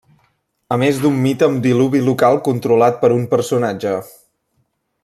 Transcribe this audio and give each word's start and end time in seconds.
A 0.75 0.77
més 0.83 1.01
d'un 1.03 1.19
mite 1.25 1.49
amb 1.49 1.61
diluvi 1.67 2.01
local 2.09 2.41
controlat 2.49 2.99
per 3.05 3.13
un 3.19 3.31
personatge. 3.37 3.97